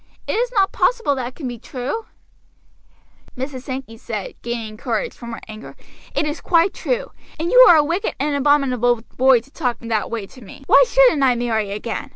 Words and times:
It 0.25 0.31
is 0.33 0.51
not 0.51 0.71
possible 0.71 1.15
it 1.19 1.35
can 1.35 1.47
be 1.47 1.59
true?" 1.59 2.07
"It 3.35 3.43
is 3.43 3.51
true," 3.51 3.59
Mrs. 3.59 3.63
Sankey 3.65 3.97
said, 3.99 4.33
gaining 4.41 4.75
courage 4.75 5.13
from 5.13 5.31
her 5.31 5.39
anger; 5.47 5.75
"it 6.15 6.25
is 6.25 6.41
quite 6.41 6.73
true. 6.73 7.11
And 7.39 7.51
you 7.51 7.59
are 7.69 7.75
a 7.77 7.83
wicked 7.83 8.15
and 8.19 8.35
abominable 8.35 9.01
boy 9.17 9.41
to 9.41 9.51
talk 9.51 9.77
in 9.79 9.89
that 9.89 10.09
way 10.09 10.25
to 10.25 10.41
me. 10.41 10.63
Why 10.65 10.83
shouldn't 10.87 11.21
I 11.21 11.35
marry 11.35 11.69
again? 11.69 12.09